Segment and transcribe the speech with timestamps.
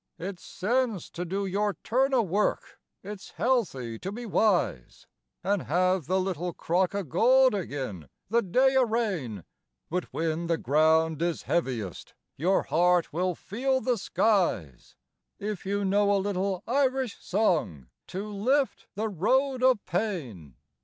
[0.17, 5.05] It's sense to do your turn o' work, it's healthy to be wise,
[5.43, 9.43] An' have the little crock o' gold agin the day o' rain;
[9.91, 14.95] But whin the ground is heaviest, your heart will feel the skies,
[15.37, 20.55] If you know a little Irish song to lift the road o' pain.